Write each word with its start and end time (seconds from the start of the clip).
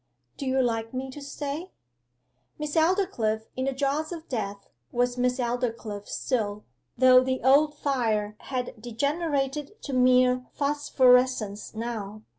Do 0.35 0.47
you 0.47 0.63
like 0.63 0.95
me 0.95 1.11
to 1.11 1.21
stay?' 1.21 1.69
Miss 2.57 2.75
Aldclyffe 2.75 3.45
in 3.55 3.65
the 3.65 3.71
jaws 3.71 4.11
of 4.11 4.27
death 4.27 4.67
was 4.91 5.15
Miss 5.15 5.37
Aldclyffe 5.39 6.07
still, 6.09 6.63
though 6.97 7.23
the 7.23 7.39
old 7.43 7.75
fire 7.77 8.33
had 8.39 8.73
degenerated 8.81 9.79
to 9.83 9.93
mere 9.93 10.47
phosphorescence 10.55 11.75
now. 11.75 12.23